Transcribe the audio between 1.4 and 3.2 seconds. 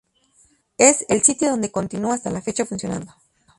donde continúa hasta la fecha funcionando.